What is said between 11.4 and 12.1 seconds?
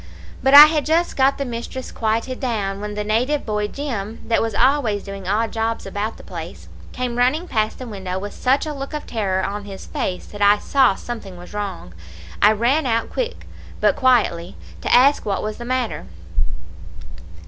wrong.